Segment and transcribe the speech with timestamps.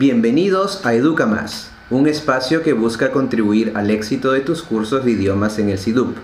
[0.00, 5.10] Bienvenidos a Educa Más, un espacio que busca contribuir al éxito de tus cursos de
[5.10, 6.16] idiomas en el SIDUP.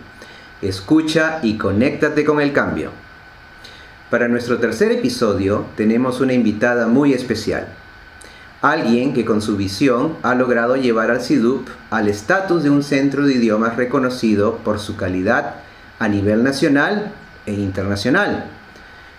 [0.63, 2.89] Escucha y conéctate con el cambio.
[4.09, 7.69] Para nuestro tercer episodio tenemos una invitada muy especial.
[8.63, 13.27] Alguien que con su visión ha logrado llevar al SIDUP al estatus de un centro
[13.27, 15.57] de idiomas reconocido por su calidad
[15.99, 17.13] a nivel nacional
[17.45, 18.47] e internacional.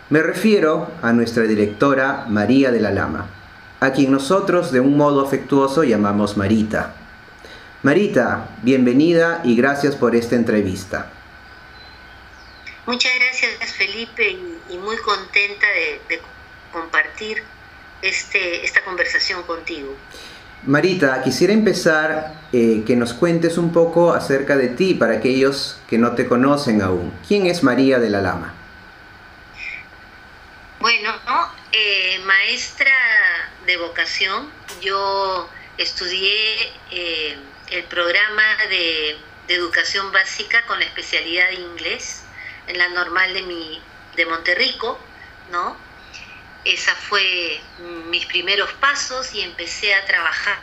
[0.09, 3.27] Me refiero a nuestra directora María de la Lama
[3.79, 6.95] a quien nosotros de un modo afectuoso llamamos Marita.
[7.83, 11.11] Marita, bienvenida y gracias por esta entrevista.
[12.85, 14.29] Muchas gracias Felipe
[14.69, 16.21] y, muy contenta de,
[16.71, 17.43] compartir
[18.01, 19.95] este, esta conversación contigo.
[20.65, 25.97] Marita, quisiera empezar eh, que nos cuentes un poco acerca de ti para aquellos que
[25.97, 27.13] no te conocen aún.
[27.27, 28.53] ¿Quién es María de la Lama?
[30.79, 31.11] Bueno,
[31.71, 32.91] eh, maestra
[33.67, 34.51] de vocación.
[34.81, 37.37] Yo estudié eh,
[37.69, 39.17] el programa de,
[39.49, 42.25] educación básica con la especialidad de inglés
[42.67, 43.81] en la normal de, mi,
[44.17, 44.99] de Monterrico,
[45.53, 45.77] ¿no?
[46.65, 47.61] Esa fue
[48.09, 50.59] mis primeros pasos y empecé a trabajar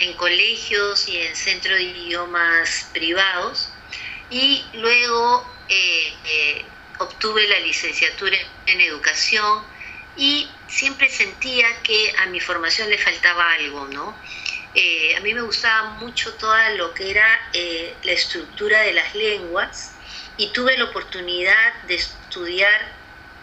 [0.00, 3.70] en colegios y en centros de idiomas privados
[4.28, 6.64] y luego eh, eh,
[6.98, 9.62] obtuve la licenciatura en educación
[10.18, 14.16] y siempre sentía que a mi formación le faltaba algo, ¿no?
[14.74, 19.14] Eh, a mí me gustaba mucho todo lo que era eh, la estructura de las
[19.16, 19.92] lenguas
[20.36, 22.92] y tuve la oportunidad de estudiar,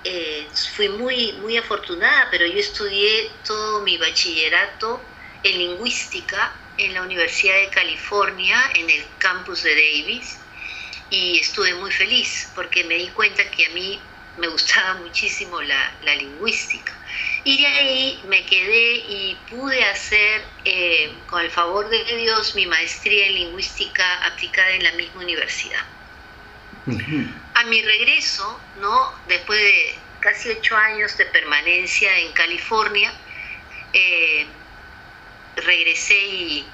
[0.06, 5.02] eh, fui muy, muy afortunada, pero yo estudié todo mi bachillerato
[5.44, 10.38] en lingüística en la Universidad de California, en el campus de Davis,
[11.10, 14.00] y estuve muy feliz porque me di cuenta que a mí
[14.38, 16.94] me gustaba muchísimo la, lingüística.
[17.44, 22.66] Y de ahí me quedé y pude hacer, eh, con el favor de Dios, mi
[22.66, 25.84] maestría en lingüística aplicada en la misma universidad.
[27.56, 29.14] A mi regreso, ¿no?
[29.28, 33.14] después de casi ocho años de permanencia en California,
[33.94, 34.46] eh,
[35.58, 36.66] regresé y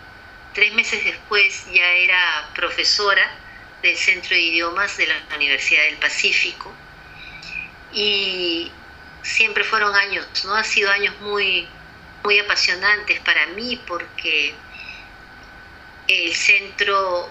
[0.54, 3.32] tres meses después ya era profesora
[3.82, 6.72] del Centro de Idiomas de la Universidad del Pacífico
[7.94, 8.72] y
[9.22, 10.56] siempre fueron años, ¿no?
[10.56, 11.68] Han sido años muy,
[12.24, 14.54] muy apasionantes para mí porque
[16.08, 17.30] el centro,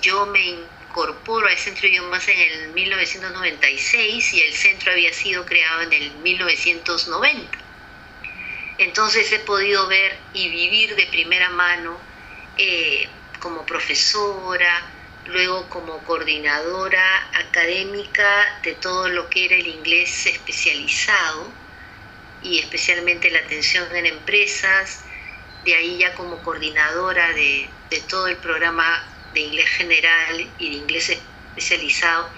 [0.00, 5.44] yo me incorporo al centro de idiomas en el 1996 y el centro había sido
[5.44, 7.58] creado en el 1990.
[8.78, 11.96] Entonces he podido ver y vivir de primera mano
[12.56, 13.08] eh,
[13.40, 14.82] como profesora,
[15.26, 21.50] luego como coordinadora académica de todo lo que era el inglés especializado
[22.42, 25.04] y especialmente la atención en empresas,
[25.64, 27.70] de ahí ya como coordinadora de,
[28.08, 29.02] todo el programa
[29.32, 32.28] de inglés general y de inglés especializado,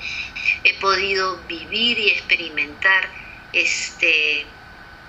[0.63, 3.09] he podido vivir y experimentar
[3.53, 4.47] este,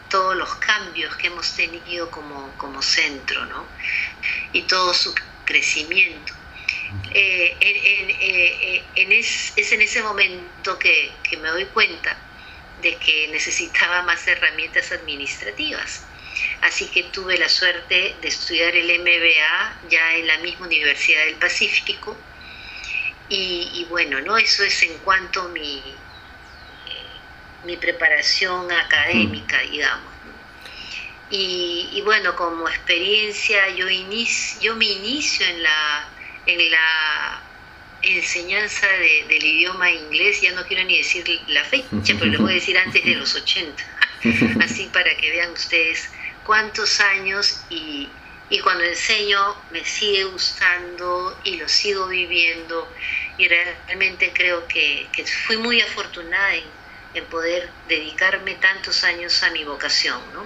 [0.09, 3.65] todos los cambios que hemos tenido como, como centro ¿no?
[4.53, 5.13] y todo su
[5.45, 6.36] crecimiento.
[7.19, 11.11] Eh, eh, en, es, en ese momento que,
[11.41, 12.15] me doy cuenta
[12.83, 16.05] de que necesitaba más herramientas administrativas.
[16.61, 21.37] Así que tuve la suerte de estudiar el MBA ya en la misma Universidad del
[21.37, 22.15] Pacífico.
[23.29, 24.37] Y, bueno, ¿no?
[24.37, 25.81] eso es en cuanto a mi,
[27.65, 30.13] mi preparación académica, digamos.
[31.31, 36.09] Y, bueno, como experiencia, yo, inicio, yo me inicio en la
[36.47, 37.41] en la
[38.01, 41.87] enseñanza del idioma inglés, ya no quiero ni decir la fecha,
[42.19, 43.83] pero le voy a decir antes de los 80,
[44.63, 46.09] así para que vean ustedes
[46.43, 48.09] cuántos años y,
[48.63, 52.89] cuando enseño me sigue gustando y lo sigo viviendo
[53.37, 55.07] y realmente creo que,
[55.45, 56.77] fui muy afortunada en,
[57.31, 60.45] poder dedicarme tantos años a mi vocación, ¿no?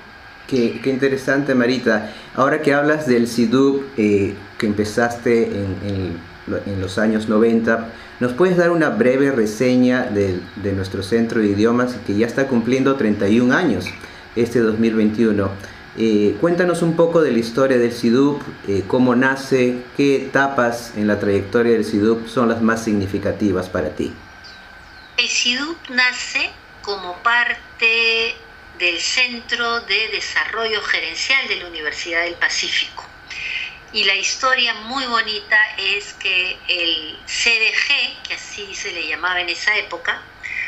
[0.52, 2.12] Qué, interesante, Marita.
[2.36, 6.20] Ahora que hablas del SIDUB, eh, que empezaste en,
[6.82, 7.88] los años 90,
[8.20, 10.42] ¿nos puedes dar una breve reseña de,
[10.74, 13.86] nuestro centro de idiomas que ya está cumpliendo 31 años
[14.36, 15.50] este 2021?
[15.98, 21.08] Eh, cuéntanos un poco de la historia del SIDUP, eh, cómo nace, qué etapas en
[21.08, 24.12] la trayectoria del SIDUP son las más significativas para ti.
[25.18, 26.50] El SIDUP nace
[26.82, 28.36] como parte
[28.82, 33.06] del Centro de Desarrollo Gerencial de la Universidad del Pacífico.
[33.94, 39.50] Y la historia muy bonita es que el CDG, que así se le llamaba en
[39.50, 40.24] esa época,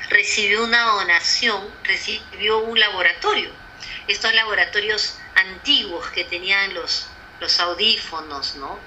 [0.10, 3.50] recibió una donación, recibió un laboratorio.
[4.08, 7.08] Estos laboratorios antiguos que tenían los,
[7.40, 8.78] los audífonos, ¿no?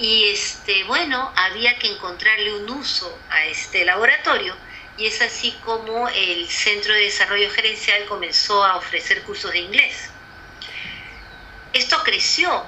[0.00, 4.56] Y este, bueno, había que encontrarle un uso a este laboratorio
[5.02, 10.10] y es así como el Centro de Desarrollo Gerencial comenzó a ofrecer cursos de inglés.
[11.72, 12.64] Esto creció,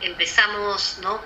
[0.00, 1.22] empezamos, ¿no?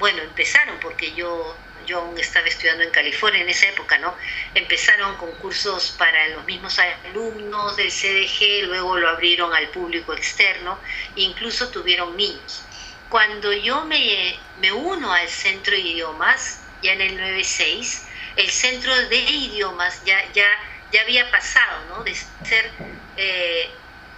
[0.00, 4.14] Bueno, empezaron porque yo yo aún estaba estudiando en California en esa época, ¿no?
[4.54, 10.78] Empezaron con cursos para los mismos alumnos del CDG, luego lo abrieron al público externo,
[11.14, 12.64] incluso tuvieron niños.
[13.08, 18.07] Cuando yo me, me uno al centro de idiomas, ya en el 96,
[18.38, 20.46] el centro de idiomas ya, ya,
[20.92, 22.04] ya había pasado, ¿no?
[22.04, 22.70] De ser
[23.16, 23.68] eh,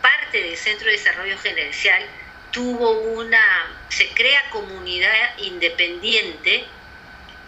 [0.02, 2.04] parte del centro de desarrollo gerencial,
[2.52, 3.42] tuvo una,
[3.88, 6.64] se crea comunidad independiente,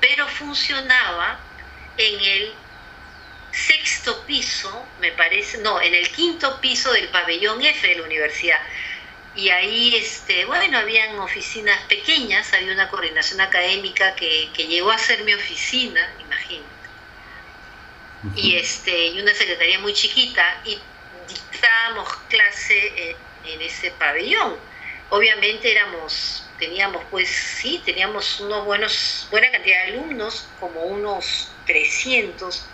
[0.01, 1.39] pero funcionaba
[1.99, 2.55] en el
[3.53, 8.61] sexto piso, me parece, no, en el quinto piso del pabellón F de la universidad.
[9.35, 15.25] Y ahí, este, bueno, habían oficinas pequeñas, había una coordinación académica que, llegó a ser
[15.25, 16.42] mi oficina, imagínate.
[18.37, 20.79] Y, este, y una secretaría muy chiquita, y
[21.29, 24.57] dictábamos clase en ese pabellón.
[25.11, 32.65] Obviamente éramos teníamos pues sí, teníamos unos buenos, buena cantidad de alumnos, como unos 300,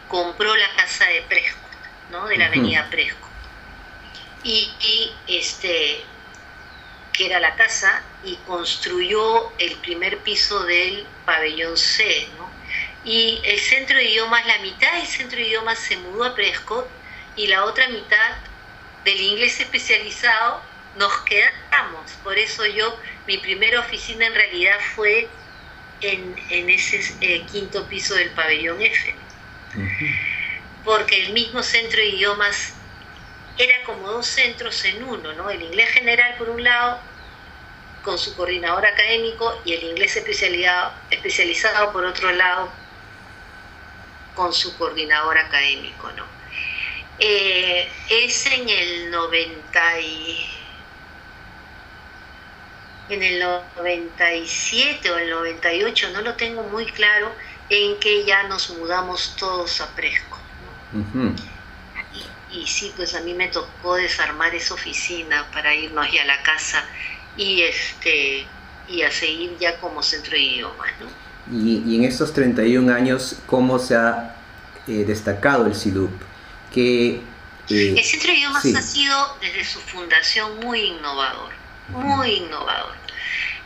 [0.08, 1.58] compró la casa de Prescott,
[2.10, 2.26] ¿no?
[2.28, 3.28] de la avenida Prescott.
[4.44, 6.04] Y, este,
[7.12, 12.28] que era la casa, y construyó el primer piso del pabellón C.
[12.38, 12.48] ¿no?
[13.04, 16.86] Y el centro de idiomas, la mitad del centro de idiomas se mudó a Prescott
[17.38, 18.32] y la otra mitad
[19.04, 20.60] del inglés especializado
[20.96, 22.10] nos quedamos.
[22.24, 22.98] Por eso yo,
[23.28, 25.28] mi primera oficina en realidad fue
[26.00, 26.36] en,
[26.68, 29.14] ese eh, quinto piso del pabellón F.
[30.84, 32.74] Porque el mismo centro de idiomas
[33.56, 35.48] era como dos centros en uno, ¿no?
[35.48, 36.98] El inglés general por un lado,
[38.02, 42.68] con su coordinador académico, y el inglés especializado, especializado por otro lado,
[44.34, 46.37] con su coordinador académico, ¿no?
[47.20, 50.46] Eh, es en el 90 y
[53.08, 53.40] en el
[53.76, 57.32] 97 o el 98, no lo tengo muy claro,
[57.70, 60.38] en que ya nos mudamos todos a Presco.
[62.52, 66.42] y, sí, pues a mí me tocó desarmar esa oficina para irnos ya a la
[66.42, 66.84] casa
[67.36, 68.46] y, este,
[68.88, 70.90] y a seguir ya como centro de idiomas.
[71.50, 74.36] Y, en estos 31 años, ¿cómo se ha
[74.86, 76.10] eh, destacado el CIDUP?
[76.72, 77.20] Que,
[77.70, 82.94] eh, el centro de idiomas ha sido desde su fundación muy innovador muy innovador.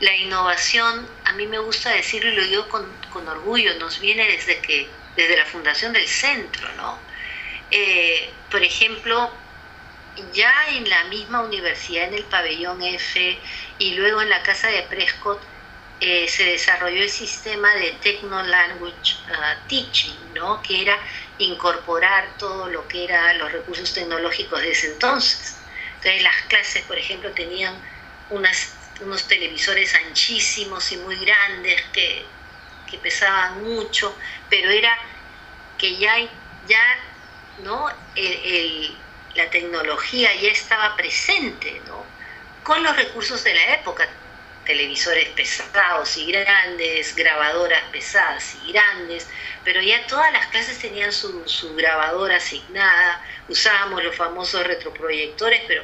[0.01, 4.59] La innovación, a mí me gusta decirlo y lo digo con, orgullo, nos viene desde,
[4.61, 6.99] que, desde la fundación del centro, ¿no?
[7.71, 9.31] Eh, por ejemplo,
[10.33, 13.39] ya en la misma universidad, en el pabellón F
[13.79, 15.41] y luego en la casa de Prescott,
[16.01, 20.61] eh, se desarrolló el sistema de Techno Language uh, Teaching, ¿no?
[20.63, 20.99] que era
[21.43, 25.57] incorporar todo lo que eran los recursos tecnológicos de ese entonces.
[25.97, 27.75] Entonces las clases, por ejemplo, tenían
[28.31, 32.27] unos televisores anchísimos y muy grandes que,
[33.03, 34.15] pesaban mucho,
[34.51, 34.95] pero era
[35.79, 36.15] que ya,
[36.69, 36.99] ya
[37.63, 37.89] ¿no?
[39.35, 42.05] la tecnología ya estaba presente ¿no?
[42.63, 44.07] con los recursos de la época,
[44.65, 49.29] televisores pesados y grandes, grabadoras pesadas y grandes,
[49.65, 55.83] pero ya todas las clases tenían su, su grabadora asignada, usábamos los famosos retroproyectores, pero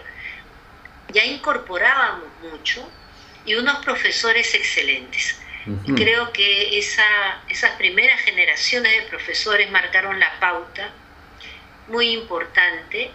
[1.12, 2.88] ya incorporábamos mucho
[3.44, 5.40] y unos profesores excelentes.
[5.97, 10.90] Creo que esa, esas primeras generaciones de profesores marcaron la pauta,
[11.88, 13.11] muy importante,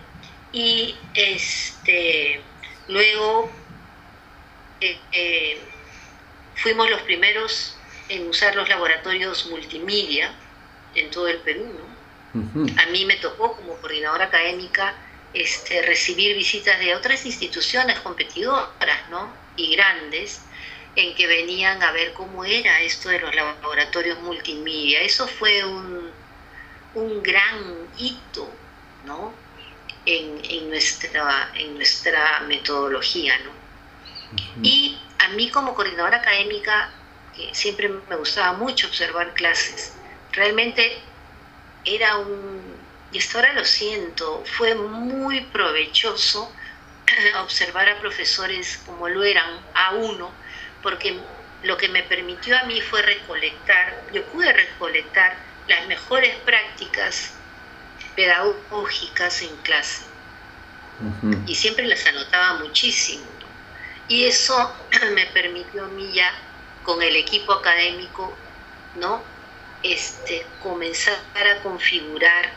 [0.52, 2.42] y este,
[2.88, 3.52] luego
[4.84, 5.58] eh, eh,
[6.56, 7.78] fuimos los primeros
[8.10, 10.34] en usar los laboratorios multimedia
[10.94, 11.80] en todo el Perú.
[12.78, 14.94] A mí me tocó como coordinadora académica
[15.34, 19.32] este, recibir visitas de otras instituciones competidoras ¿no?
[19.56, 20.42] y grandes
[20.96, 25.02] en que venían a ver cómo era esto de los laboratorios multimedia.
[25.02, 26.12] Eso fue un,
[26.96, 28.50] un gran hito
[29.06, 29.34] ¿no?
[30.06, 33.38] en, en, nuestra, en nuestra metodología.
[33.46, 33.63] ¿no?
[34.62, 36.92] Y a mí como coordinadora académica,
[37.36, 39.94] que siempre me gustaba mucho observar clases,
[40.32, 41.00] realmente
[41.86, 42.62] era un,
[43.12, 46.52] y hasta ahora lo siento, fue muy provechoso
[47.42, 50.32] observar a profesores como lo eran a uno,
[50.82, 51.20] porque
[51.64, 55.36] lo que me permitió a mí fue recolectar, yo pude recolectar
[55.68, 57.32] las mejores prácticas
[58.16, 60.04] pedagógicas en clase.
[61.48, 63.26] Y siempre las anotaba muchísimo.
[64.08, 64.74] Y eso
[65.14, 66.32] me permitió a mí ya,
[66.84, 68.34] con el equipo académico,
[68.96, 69.22] ¿no?
[69.82, 72.52] Este, comenzar a configurar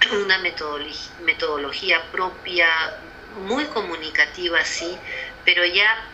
[0.24, 2.68] una metodología, metodología propia,
[3.46, 4.96] muy comunicativa, sí,
[5.44, 6.04] pero ya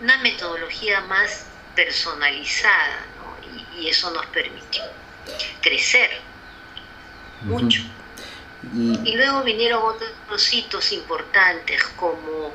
[0.00, 3.06] una metodología más personalizada,
[3.78, 4.82] y, eso nos permitió
[5.60, 6.10] crecer
[7.42, 7.82] mucho.
[8.74, 12.52] Y, luego vinieron otros hitos importantes, como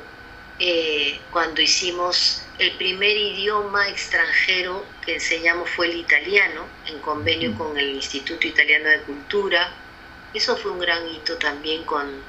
[0.58, 7.76] eh, cuando hicimos el primer idioma extranjero que enseñamos fue el italiano, en convenio con
[7.76, 9.72] el Instituto Italiano de Cultura.
[10.34, 12.22] Eso fue un gran hito también con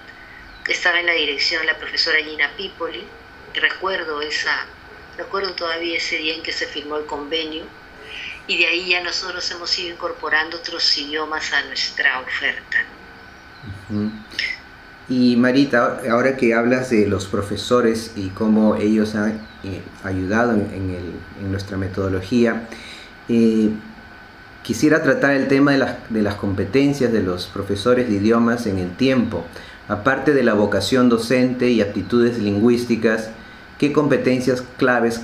[0.63, 3.05] que estaba en la dirección la profesora Gina Pipoli.
[3.53, 4.65] Recuerdo esa,
[5.17, 7.65] recuerdo todavía ese día en que se firmó el convenio
[8.47, 12.85] y de ahí ya nosotros hemos ido incorporando otros idiomas a nuestra oferta.
[15.09, 21.51] Y Marita, ahora que hablas de los profesores y cómo ellos han eh, ayudado en,
[21.51, 22.67] nuestra metodología,
[23.27, 23.69] eh,
[24.63, 29.45] quisiera tratar el tema de las, competencias de los profesores de idiomas en el tiempo.
[29.89, 33.29] Aparte de la vocación docente y aptitudes lingüísticas,
[33.77, 35.21] ¿qué competencias claves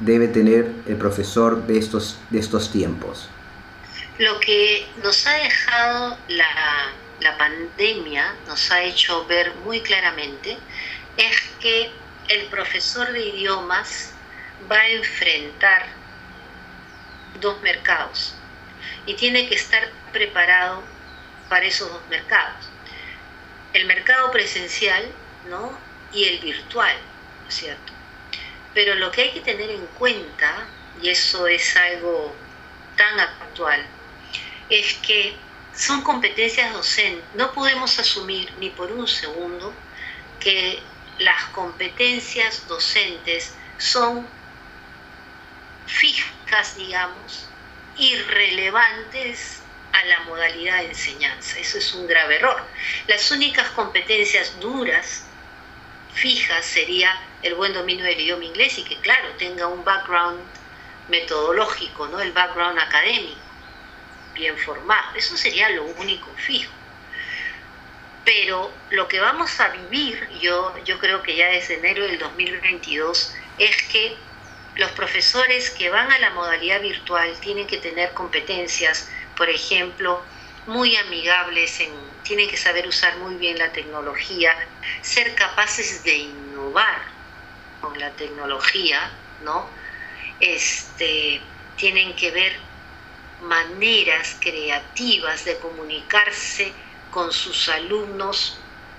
[0.00, 3.28] debe tener el profesor de estos, de estos tiempos?
[4.18, 6.44] Lo que nos ha dejado la,
[7.20, 10.58] la pandemia, nos ha hecho ver muy claramente,
[11.16, 11.90] es que
[12.28, 14.12] el profesor de idiomas
[14.70, 15.86] va a enfrentar
[17.40, 18.34] dos mercados
[19.06, 20.82] y tiene que estar preparado
[21.48, 22.70] para esos dos mercados
[23.72, 25.04] el mercado presencial
[25.48, 25.72] ¿no?
[26.12, 26.96] y el virtual,
[27.48, 27.92] cierto?
[28.74, 30.66] Pero lo que hay que tener en cuenta,
[31.02, 32.34] y eso es algo
[32.96, 33.84] tan actual,
[34.68, 35.34] es que
[35.74, 37.24] son competencias docentes.
[37.34, 39.72] No podemos asumir ni por un segundo
[40.38, 40.82] que
[41.18, 44.26] las competencias docentes son
[45.86, 47.46] fijas, digamos,
[47.98, 49.60] irrelevantes
[49.92, 51.58] a la modalidad de enseñanza.
[51.58, 52.62] Eso es un grave error.
[53.06, 55.24] Las únicas competencias duras,
[56.14, 60.40] fijas, sería el buen dominio del idioma inglés y que, claro, tenga un background
[61.08, 62.20] metodológico, ¿no?
[62.20, 63.40] el background académico,
[64.34, 65.14] bien formado.
[65.16, 66.72] Eso sería lo único fijo.
[68.24, 73.34] Pero lo que vamos a vivir, yo, yo creo que ya desde enero del 2022,
[73.58, 74.16] es que
[74.76, 79.08] los profesores que van a la modalidad virtual tienen que tener competencias
[79.40, 80.20] por ejemplo,
[80.66, 81.90] muy amigables, en,
[82.24, 84.54] tienen que saber usar muy bien la tecnología,
[85.00, 87.00] ser capaces de innovar
[87.80, 89.10] con la tecnología,
[89.42, 89.66] ¿no?
[90.40, 91.40] Este,
[91.76, 92.52] tienen que ver
[93.42, 96.72] maneras creativas de comunicarse
[97.10, 98.58] con sus alumnos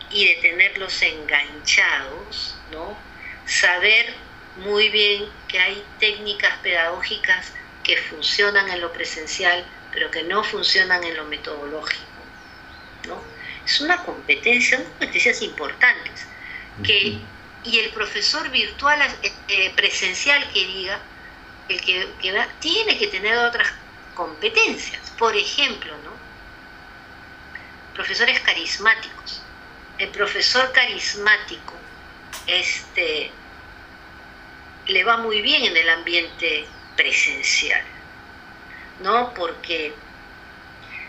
[0.10, 2.98] y de tenerlos enganchados, ¿no?
[3.46, 4.14] Saber
[4.58, 11.04] muy bien que hay técnicas pedagógicas que funcionan en lo presencial, pero que no funcionan
[11.04, 12.04] en lo metodológico.
[13.08, 13.22] ¿no?
[13.66, 16.28] Es una competencia, son competencias importantes.
[16.84, 17.18] Que,
[17.64, 19.00] y el profesor virtual
[19.48, 21.00] eh, presencial que diga,
[21.70, 22.08] el que,
[22.60, 23.72] tiene que tener otras
[24.16, 25.12] competencias.
[25.18, 26.12] Por ejemplo, ¿no?
[27.94, 29.42] profesores carismáticos.
[29.98, 31.74] El profesor carismático
[32.48, 33.32] este,
[34.88, 36.66] le va muy bien en el ambiente
[36.96, 37.84] presencial
[39.02, 39.34] ¿no?
[39.34, 39.94] Porque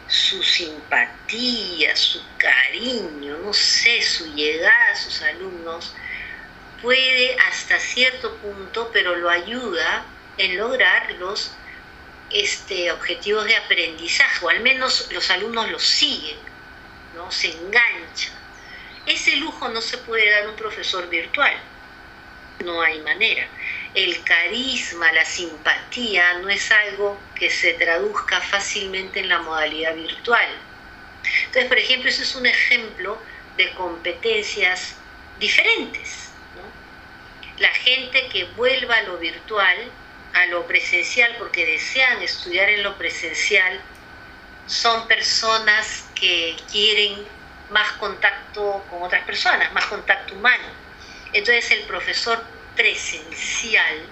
[0.08, 5.94] su simpatía, su cariño, no sé, su llegada a sus alumnos
[6.80, 10.04] puede hasta cierto punto, pero lo ayuda
[10.38, 11.52] en lograr los
[12.32, 16.38] este, objetivos de aprendizaje, o al menos los alumnos los siguen,
[17.14, 17.30] ¿no?
[17.30, 18.32] se enganchan.
[19.06, 21.54] Ese lujo no se puede dar un profesor virtual,
[22.64, 23.48] no hay manera
[23.94, 30.48] el carisma, la simpatía no es algo que se traduzca fácilmente en la modalidad virtual.
[31.46, 33.20] Entonces, por ejemplo, eso es un ejemplo
[33.56, 34.96] de competencias
[35.38, 36.30] diferentes.
[37.58, 39.76] La gente que vuelva a lo virtual,
[40.34, 43.80] a lo presencial, porque desean estudiar en lo presencial,
[44.66, 47.24] son personas que quieren
[47.70, 50.64] más contacto con otras personas, más contacto humano.
[51.32, 52.42] Entonces el profesor
[52.76, 54.06] presencial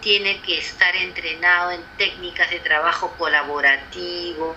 [0.00, 4.54] tiene que estar entrenado en técnicas de trabajo colaborativo,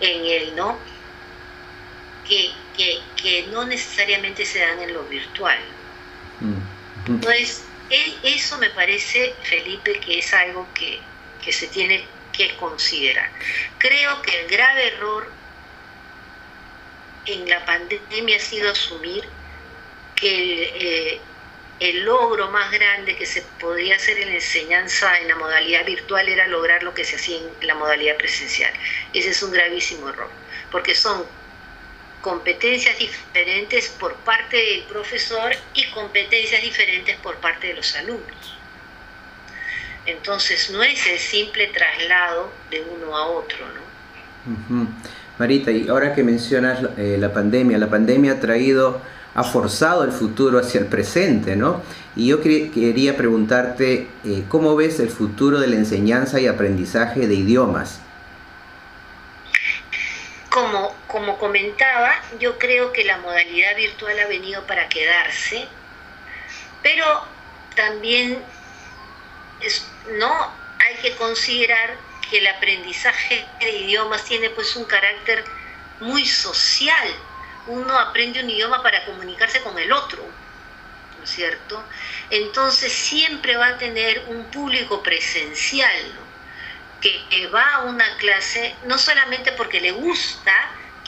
[0.00, 0.78] en el, ¿no?
[2.28, 2.52] Que,
[3.50, 5.58] no necesariamente se dan en lo virtual.
[6.40, 7.10] Mm.
[7.12, 11.00] Entonces, e, eso me parece, Felipe, que es algo que,
[11.42, 13.30] que se tiene que considerar.
[13.78, 15.30] Creo que el grave error
[17.26, 19.24] en la pandemia ha sido asumir
[20.16, 21.20] que eh,
[21.80, 26.28] el, logro más grande que se podía hacer en la enseñanza en la modalidad virtual
[26.28, 28.72] era lograr lo que se hacía en la modalidad presencial.
[29.12, 30.30] Ese es un gravísimo error,
[30.70, 31.24] porque son
[32.22, 38.58] competencias diferentes por parte del profesor y competencias diferentes por parte de los alumnos.
[40.06, 44.88] Entonces no es el simple traslado de uno a otro, ¿no?
[45.38, 49.00] Marita, y ahora que mencionas eh, la pandemia, la pandemia ha traído,
[49.34, 51.82] ha forzado el futuro hacia el presente, ¿no?
[52.16, 57.34] Y yo quería preguntarte, eh, ¿cómo ves el futuro de la enseñanza y aprendizaje de
[57.34, 58.00] idiomas?
[60.50, 65.66] Como, como comentaba, yo creo que la modalidad virtual ha venido para quedarse,
[66.82, 67.24] pero
[67.74, 68.44] también
[70.18, 71.96] no hay que considerar
[72.30, 75.44] que el aprendizaje de idiomas tiene pues un carácter
[76.00, 77.08] muy social.
[77.66, 80.22] Uno aprende un idioma para comunicarse con el otro,
[81.16, 81.82] ¿no es cierto?
[82.28, 86.18] Entonces siempre va a tener un público presencial,
[87.00, 90.52] que va a una clase no solamente porque le gusta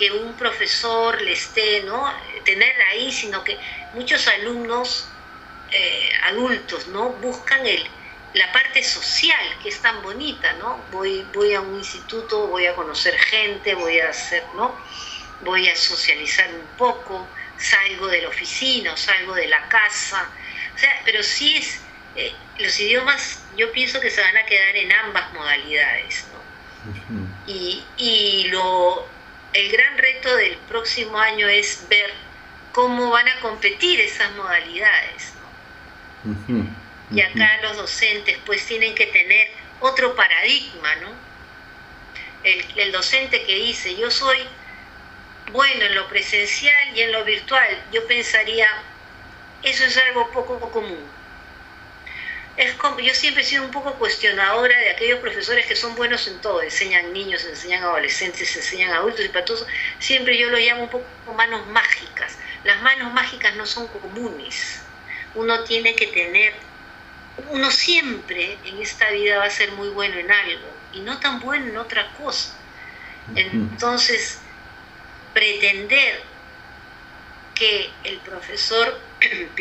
[0.00, 2.11] que un profesor le esté, ¿no?
[2.47, 3.59] Tener ahí, sino que
[3.92, 5.07] muchos alumnos
[5.71, 7.11] eh, adultos, ¿no?
[7.11, 7.87] Buscan el,
[8.33, 10.83] la parte social que es tan bonita, ¿no?
[10.90, 14.75] Voy, voy a un instituto, voy a conocer gente, voy a hacer, ¿no?
[15.42, 20.30] Voy a socializar un poco, salgo de la oficina salgo de la casa.
[20.75, 21.78] O sea, pero sí es,
[22.17, 26.41] eh, los idiomas yo pienso que se van a quedar en ambas modalidades, ¿no?
[27.47, 29.06] y, y lo,
[29.52, 32.13] el gran reto del próximo año es ver
[32.73, 35.32] cómo van a competir esas modalidades,
[36.25, 36.80] ¿no?
[37.13, 39.49] y acá los docentes pues tienen que tener
[39.80, 41.08] otro paradigma, ¿no?
[42.43, 44.39] El, docente que dice, yo soy
[45.50, 48.69] bueno en lo presencial y en lo virtual, yo pensaría,
[49.63, 51.04] eso es algo poco común.
[52.56, 56.26] Es como, yo siempre he sido un poco cuestionadora de aquellos profesores que son buenos
[56.26, 59.67] en todo, enseñan niños, enseñan adolescentes, enseñan adultos y para todos,
[59.99, 62.36] siempre yo lo llamo un poco manos mágicas.
[62.65, 64.82] Las manos mágicas no son comunes.
[65.34, 66.54] Uno tiene que tener
[67.49, 71.41] uno siempre en esta vida va a ser muy bueno en algo y no tan
[71.41, 72.54] bueno en otra cosa.
[73.34, 74.39] Entonces,
[75.32, 76.23] pretender
[77.54, 79.00] que el profesor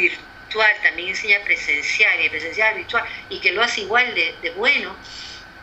[0.50, 4.96] virtual también enseña presencial y presencial virtual y que lo hace igual de, bueno,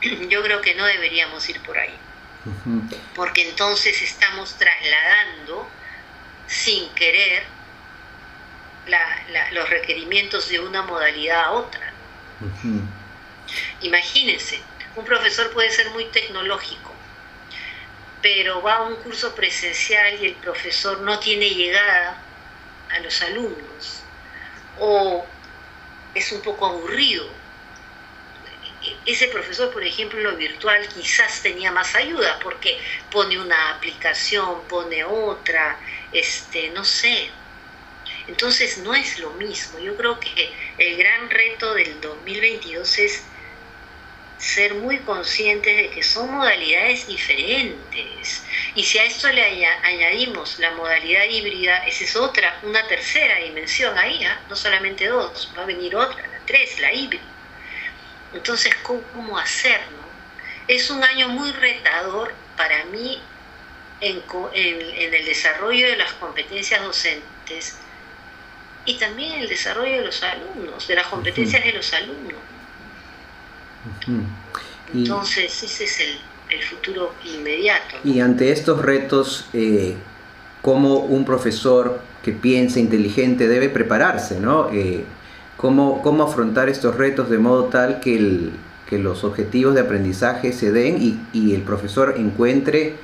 [0.29, 1.95] yo creo que no deberíamos ir por ahí.
[3.17, 5.69] Porque entonces estamos trasladando
[6.47, 7.43] sin querer
[9.51, 11.93] los requerimientos de una modalidad a otra.
[13.81, 14.61] Imagínense,
[14.95, 16.95] un profesor puede ser muy tecnológico,
[18.23, 22.23] pero va a un curso presencial y el profesor no tiene llegada
[22.91, 23.96] a los alumnos
[24.79, 25.25] o
[26.15, 27.27] es un poco aburrido.
[29.05, 32.79] Ese profesor, por ejemplo, en lo virtual quizás tenía más ayuda porque
[33.11, 35.79] pone una aplicación, pone otra,
[36.13, 37.31] este, no sé,
[38.29, 39.79] entonces no es lo mismo.
[39.79, 43.23] Yo creo que el gran reto del 2022 es
[44.39, 48.45] ser muy conscientes de que son modalidades diferentes.
[48.75, 53.97] Y si a esto le añadimos la modalidad híbrida, esa es otra, una tercera dimensión
[53.99, 54.41] ahí, ¿ah?
[54.49, 57.23] no solamente dos, va a venir otra, la tres, la híbrida.
[58.35, 59.97] Entonces, ¿cómo hacerlo?
[60.69, 63.21] Es un año muy retador para mí
[64.01, 64.23] en
[65.15, 67.79] el desarrollo de las competencias docentes
[68.85, 72.39] y también el desarrollo de los alumnos, de las competencias de los alumnos.
[74.93, 77.97] Entonces, ese es el, futuro inmediato.
[78.05, 79.97] Y ante estos retos, eh,
[80.63, 84.39] ¿cómo un profesor que piensa inteligente debe prepararse?
[84.39, 84.71] ¿no?
[84.73, 85.05] Eh,
[85.57, 88.53] ¿cómo, ¿Cómo afrontar estos retos de modo tal que, el,
[88.89, 92.95] que los objetivos de aprendizaje se den y, y el profesor encuentre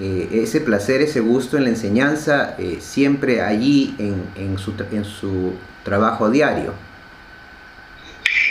[0.00, 5.54] eh, ese placer, ese gusto en la enseñanza eh, siempre allí en, su, en su
[5.84, 6.74] trabajo diario.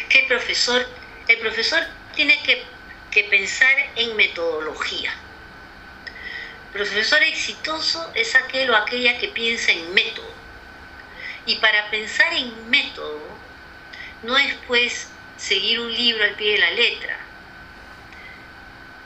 [0.09, 0.83] El profesor,
[1.27, 1.81] el profesor
[2.15, 2.63] tiene que,
[3.11, 5.13] que pensar en metodología.
[6.73, 10.33] Profesor exitoso es aquel o aquella que piensa en método.
[11.45, 13.21] Y para pensar en método
[14.23, 15.07] no es pues
[15.37, 17.19] seguir un libro al pie de la letra,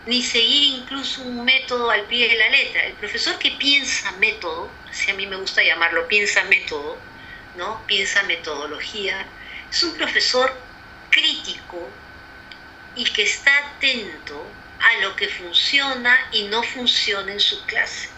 [0.05, 2.85] ni seguir incluso un método al pie de la letra.
[2.85, 6.97] El profesor que piensa método, si a mí me gusta llamarlo piensa método,
[7.57, 7.81] ¿no?
[7.87, 9.25] Piensa metodología,
[9.69, 10.53] es un profesor
[11.09, 11.89] crítico
[12.97, 14.43] y que está atento
[14.79, 18.09] a lo que funciona y no funciona en su clase.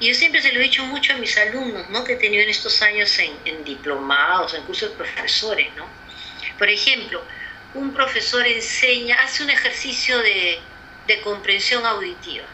[0.00, 2.04] Y yo siempre se lo he dicho mucho a mis alumnos, ¿no?
[2.04, 5.86] Que he tenido en estos años en, diplomados, en cursos de profesores, ¿no?
[6.58, 7.24] Por ejemplo,
[7.74, 10.60] un profesor enseña, hace un ejercicio de,
[11.06, 12.44] de comprensión auditiva.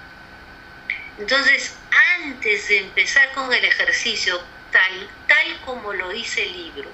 [1.19, 1.75] Entonces,
[2.19, 6.91] antes de empezar con el ejercicio, tal, tal como lo dice el libro,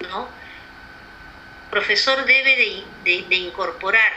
[0.00, 0.43] ¿no?
[1.74, 4.12] Profesor debe de, incorporar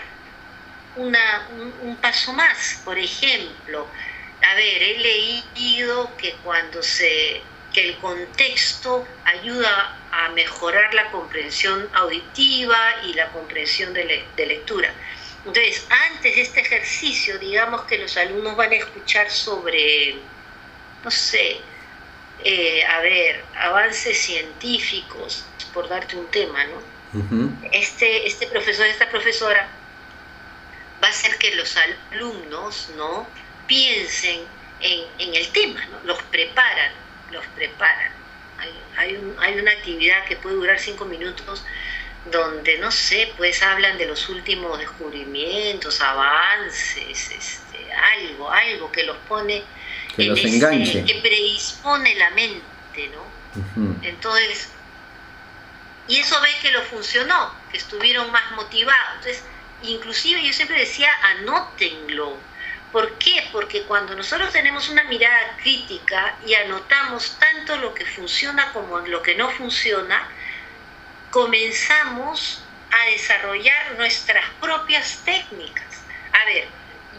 [0.96, 2.80] un, paso más.
[2.86, 3.88] Por ejemplo,
[4.44, 7.42] a ver, he leído que cuando se
[7.74, 14.94] que el contexto ayuda a mejorar la comprensión auditiva y la comprensión de lectura.
[15.44, 20.20] Entonces, antes de este ejercicio, digamos que los alumnos van a escuchar sobre,
[21.04, 21.60] no sé,
[22.44, 25.44] eh, a ver, avances científicos,
[25.74, 26.97] por darte un tema, ¿no?
[27.72, 29.68] Este, este profesor, esta profesora,
[31.02, 31.76] va a hacer que los
[32.12, 33.28] alumnos, ¿no?
[33.68, 34.42] Piensen
[34.82, 36.00] en, en el tema, ¿no?
[36.04, 36.92] Los preparan,
[37.32, 38.12] los preparan.
[38.60, 41.64] Hay, hay, un, hay una actividad que puede durar cinco minutos
[42.32, 49.18] donde, no sé, pues hablan de los últimos descubrimientos, avances, este, algo, algo que los
[49.30, 49.64] pone
[50.16, 51.06] que los ese, enganche.
[51.06, 53.22] que predispone la mente, ¿no?
[53.22, 53.98] Uh -huh.
[54.04, 54.70] Entonces,
[56.08, 59.16] y eso ve que lo funcionó, que estuvieron más motivados.
[59.18, 59.44] Entonces,
[59.84, 62.38] inclusive yo siempre decía, anótenlo.
[62.92, 63.50] ¿Por qué?
[63.52, 69.22] Porque cuando nosotros tenemos una mirada crítica y anotamos tanto lo que funciona como lo
[69.22, 70.28] que no funciona,
[71.32, 75.84] comenzamos a desarrollar nuestras propias técnicas.
[76.32, 76.68] A ver,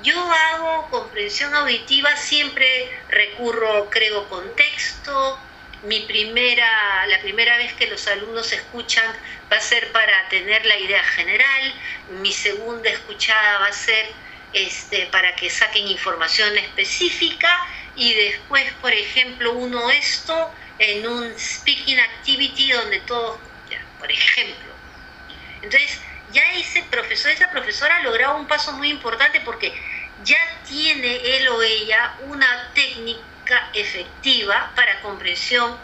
[0.02, 5.38] yo hago comprensión auditiva, siempre recurro, creo, contexto.
[5.84, 9.04] Mi primera, la primera vez que los alumnos escuchan
[9.50, 11.74] va a ser para tener la idea general.
[12.20, 14.06] Mi segunda escuchada va a ser
[14.52, 17.48] este, para que saquen información específica.
[17.94, 23.38] Y después, por ejemplo, uno esto en un speaking activity donde todos
[23.98, 24.72] por ejemplo.
[25.62, 26.00] Entonces,
[26.32, 29.72] ya ese profesor, esa profesora ha logrado un paso muy importante porque
[30.24, 33.20] ya tiene él o ella una técnica
[33.74, 35.76] efectiva para comprensión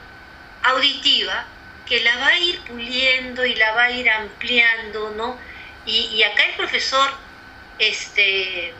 [0.62, 1.46] auditiva
[1.86, 5.38] que la va a ir puliendo y la va a ir ampliando, ¿no?
[5.86, 7.10] Y, y acá el profesor
[7.78, 8.72] este,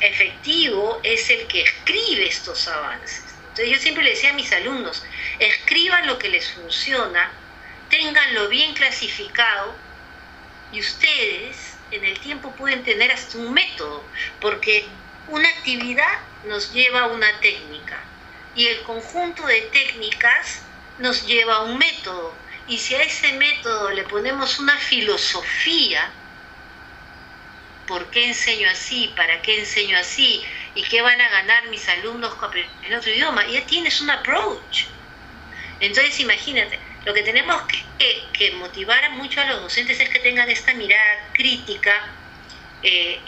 [0.00, 3.24] efectivo es el que escribe estos avances.
[3.50, 5.04] Entonces yo siempre le decía a mis alumnos,
[5.38, 7.30] escriban lo que les funciona,
[7.88, 9.74] ténganlo bien clasificado
[10.72, 14.04] y ustedes en el tiempo pueden tener hasta un método,
[14.40, 14.86] porque
[15.28, 18.02] una actividad nos lleva a una técnica
[18.54, 20.62] y el conjunto de técnicas
[20.98, 22.34] nos lleva a un método.
[22.68, 26.10] Y si a ese método le ponemos una filosofía,
[27.86, 29.12] ¿por qué enseño así?
[29.16, 30.42] ¿Para qué enseño así?
[30.74, 32.34] ¿Y qué van a ganar mis alumnos
[32.84, 33.46] en otro idioma?
[33.46, 34.84] Ya tienes un approach.
[35.80, 37.60] Entonces imagínate, lo que tenemos
[37.98, 41.92] que, que, motivar mucho a los docentes es que tengan esta mirada crítica.
[42.82, 43.20] Eh,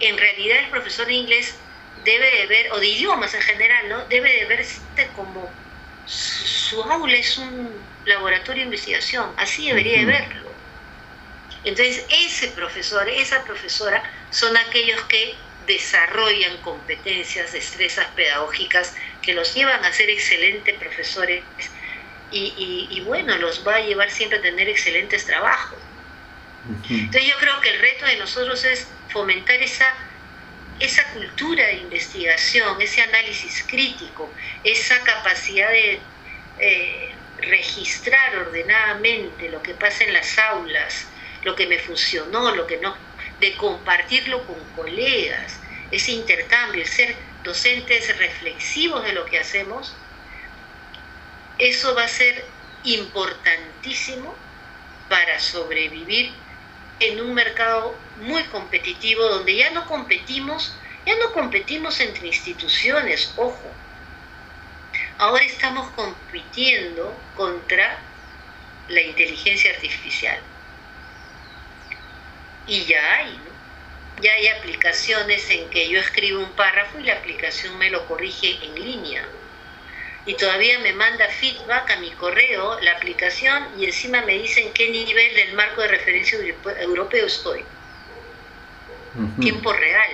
[0.00, 1.56] en realidad el profesor de inglés
[2.04, 4.04] debe de ver, o de idiomas en general, ¿no?
[4.06, 4.80] debe de verse
[5.16, 5.50] como
[6.06, 7.70] su, aula es un
[8.04, 10.50] laboratorio de investigación, así debería de verlo.
[11.64, 15.34] Entonces ese profesor, esa profesora son aquellos que
[15.66, 21.42] desarrollan competencias, destrezas pedagógicas que los llevan a ser excelentes profesores
[22.30, 25.78] y, y, y, bueno, los va a llevar siempre a tener excelentes trabajos.
[26.88, 29.94] Entonces yo creo que el reto de nosotros es fomentar esa,
[30.80, 34.30] esa cultura de investigación, ese análisis crítico,
[34.62, 36.00] esa capacidad de
[36.58, 41.06] eh, registrar ordenadamente lo que pasa en las aulas,
[41.42, 42.96] lo que me funcionó, lo que no,
[43.40, 45.60] de compartirlo con colegas,
[45.90, 49.94] ese intercambio, el ser docentes reflexivos de lo que hacemos
[51.58, 52.44] eso va a ser
[52.82, 54.34] importantísimo
[55.08, 56.32] para sobrevivir
[57.00, 60.74] en un mercado muy competitivo donde ya no competimos,
[61.06, 63.70] ya no competimos entre instituciones, ojo.
[65.18, 67.98] Ahora estamos compitiendo contra
[68.88, 70.38] la inteligencia artificial.
[72.66, 74.22] Y ya hay, ¿no?
[74.22, 78.58] Ya hay aplicaciones en que yo escribo un párrafo y la aplicación me lo corrige
[78.62, 79.28] en línea
[80.26, 84.88] y todavía me manda feedback a mi correo, la aplicación, y encima me dicen qué
[84.88, 86.38] nivel del marco de referencia
[86.80, 87.64] europeo estoy.
[89.40, 90.10] Tiempo real.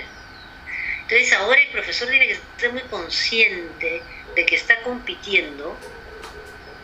[1.03, 4.03] Entonces ahora el profesor tiene que ser muy consciente
[4.35, 5.77] de que está compitiendo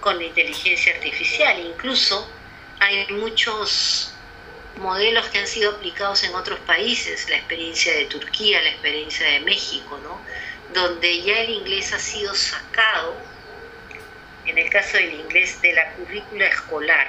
[0.00, 1.60] con la inteligencia artificial.
[1.60, 2.28] Incluso
[2.80, 4.12] hay muchos
[4.76, 9.40] modelos que han sido aplicados en otros países, la experiencia de Turquía, la experiencia de
[9.40, 10.20] México, ¿no?
[10.72, 13.14] Donde ya el inglés ha sido sacado,
[14.44, 17.08] en el caso del inglés, de la currícula escolar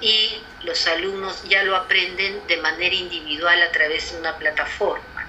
[0.00, 5.26] y los alumnos ya lo aprenden de manera individual a través de una plataforma.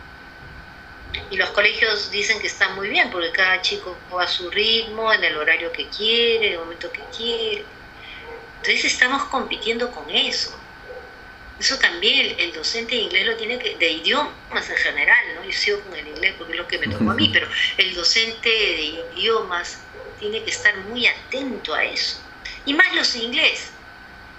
[1.31, 5.11] Y los colegios dicen que está muy bien porque cada chico va a su ritmo,
[5.13, 7.63] en el horario que quiere, en el momento que quiere.
[8.57, 10.57] Entonces estamos compitiendo con eso.
[11.59, 15.16] Eso también el, docente de inglés lo tiene que, de idiomas en general,
[15.83, 19.03] con el inglés porque es lo que me tocó a mí, pero el docente de
[19.15, 19.79] idiomas
[20.19, 22.19] tiene que estar muy atento a eso.
[22.65, 23.69] Y más los inglés,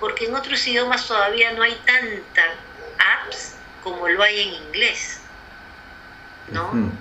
[0.01, 2.57] porque en otros idiomas todavía no hay tantas
[2.99, 5.21] apps como lo hay en inglés,
[6.49, 6.93] ¿no?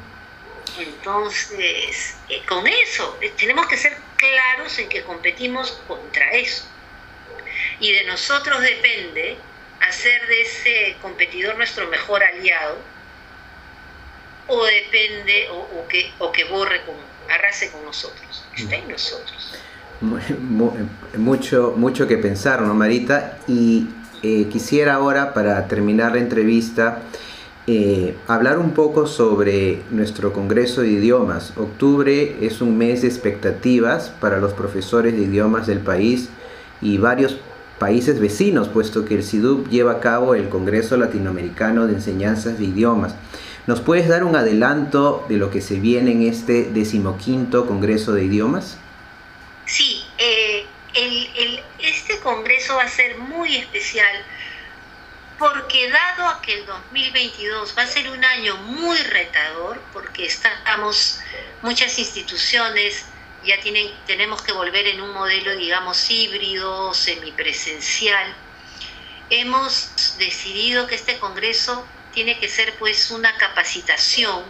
[0.77, 6.65] Entonces, eh, con eso, eh, tenemos que ser claros en que competimos contra eso.
[7.79, 9.37] Y de nosotros depende
[9.81, 12.77] hacer de ese competidor nuestro mejor aliado
[14.47, 16.95] o depende o, que, o que borre con,
[17.29, 18.45] arrase con nosotros.
[18.55, 19.53] Está en nosotros.
[21.17, 23.39] Mucho, mucho que pensar, ¿no, Marita?
[23.47, 23.87] Y
[24.23, 27.01] eh, quisiera ahora, para terminar la entrevista,
[27.69, 31.53] eh, hablar un poco sobre nuestro Congreso de Idiomas.
[31.57, 36.29] Octubre es un mes de expectativas para los profesores de idiomas del país
[36.81, 37.37] y varios
[37.77, 42.65] países vecinos, puesto que el CIDUP lleva a cabo el Congreso Latinoamericano de Enseñanzas de
[42.65, 43.15] Idiomas.
[43.67, 48.23] ¿Nos puedes dar un adelanto de lo que se viene en este decimoquinto Congreso de
[48.23, 48.77] Idiomas?
[49.65, 50.65] Sí, eh,
[51.79, 54.23] este Congreso va a ser muy especial
[55.37, 61.19] porque dado que el 2022 va a ser un año muy retador, porque estamos
[61.61, 63.05] muchas instituciones
[63.45, 68.33] ya tienen, tenemos que volver en un modelo, digamos, híbrido, semipresencial.
[69.29, 71.85] Hemos decidido que este Congreso
[72.17, 74.43] tiene que ser pues una capacitación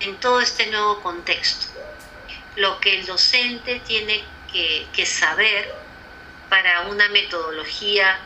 [0.00, 1.68] en, todo este nuevo contexto.
[2.56, 5.72] Lo que el docente tiene que, que saber
[6.48, 8.18] para una metodología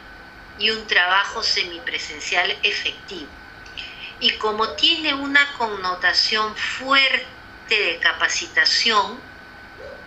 [0.58, 3.28] y un trabajo semipresencial efectivo.
[4.20, 7.26] Y como tiene una connotación fuerte
[7.68, 9.20] de capacitación,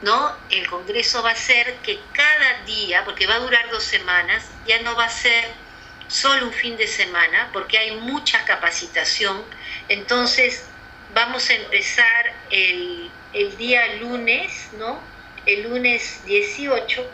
[0.01, 0.35] ¿no?
[0.49, 4.81] El Congreso va a ser que cada día, porque va a durar dos semanas, ya
[4.81, 5.68] no va a ser
[6.10, 9.43] solo un fin de semana, porque hay mucha capacitación.
[9.88, 10.65] Entonces,
[11.13, 13.10] vamos a empezar el,
[13.58, 15.00] día lunes, ¿no?
[15.45, 17.10] El lunes 18,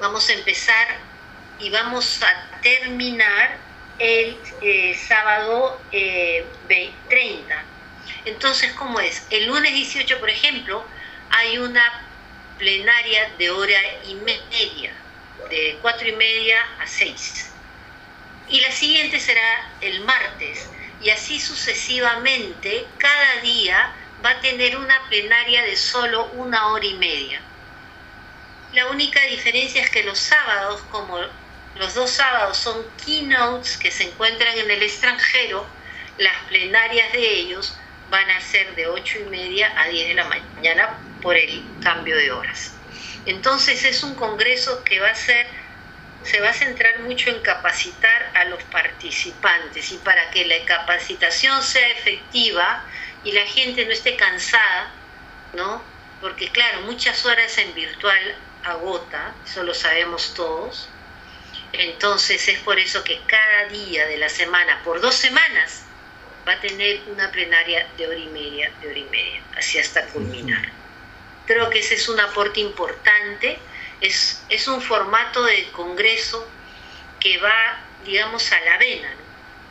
[0.00, 0.86] vamos a empezar
[1.60, 3.58] y vamos a terminar
[3.98, 5.94] el eh, sábado 30.
[7.10, 7.62] Eh,
[8.24, 9.26] Entonces, ¿cómo es?
[9.30, 10.84] El lunes 18, por ejemplo,
[11.30, 12.02] hay una
[12.58, 14.92] plenaria de hora y media,
[15.48, 17.50] de cuatro y media a seis.
[18.48, 20.68] Y la siguiente será el martes.
[21.00, 23.92] Y así sucesivamente, cada día
[24.24, 27.40] va a tener una plenaria de solo una hora y media.
[28.72, 31.18] La única diferencia es que los sábados, como
[31.76, 35.66] los dos sábados son keynotes que se encuentran en el extranjero,
[36.18, 37.76] las plenarias de ellos
[38.10, 42.16] van a ser de ocho y media a 10 de la mañana por el cambio
[42.16, 42.72] de horas.
[43.26, 45.46] Entonces es un congreso que va a ser,
[46.22, 51.62] se va a centrar mucho en capacitar a los participantes y para que la capacitación
[51.62, 52.84] sea efectiva
[53.24, 54.90] y la gente no esté cansada,
[55.54, 55.82] ¿no?
[56.20, 60.88] Porque claro, muchas horas en virtual agota, eso lo sabemos todos.
[61.72, 65.84] Entonces es por eso que cada día de la semana, por dos semanas,
[66.46, 70.06] va a tener una plenaria de hora y media, de hora y media, así hasta
[70.08, 70.83] culminar.
[71.46, 73.58] Creo que ese es un aporte importante,
[74.00, 76.46] es, es un formato de congreso
[77.20, 79.08] que va, digamos, a la vena.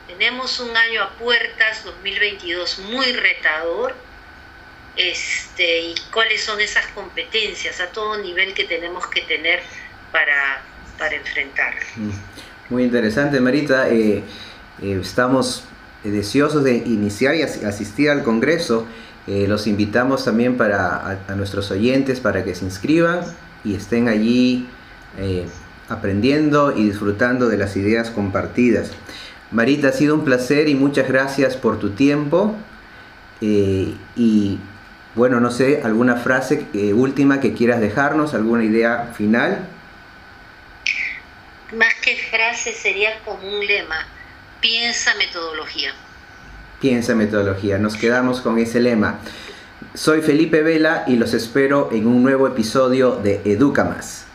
[0.07, 3.95] Tenemos un año a puertas, 2022, muy retador,
[4.95, 9.61] este, y cuáles son esas competencias a todo nivel que tenemos que tener
[10.11, 10.61] para,
[10.99, 11.81] para enfrentarlo.
[11.95, 12.11] Mm.
[12.69, 13.89] Muy interesante, Marita.
[13.89, 14.23] Eh,
[14.81, 15.63] eh, estamos
[16.03, 18.87] deseosos de iniciar y asistir al Congreso.
[19.25, 23.21] Eh, los invitamos también para a, nuestros oyentes para que se inscriban
[23.63, 24.67] y estén allí
[25.17, 25.45] eh,
[25.87, 28.91] aprendiendo y disfrutando de las ideas compartidas.
[29.51, 32.55] Marita, ha sido un placer y muchas gracias por tu tiempo.
[33.39, 34.59] Eh, y
[35.15, 39.67] Bueno, no sé, alguna frase última que quieras dejarnos, alguna idea final.
[41.77, 44.07] Más que frase sería como un lema,
[44.59, 45.93] piensa metodología.
[46.83, 49.19] Piensa metodología, nos quedamos con ese lema.
[49.93, 54.32] Soy Felipe Vela y los espero en un nuevo episodio de Educa Más.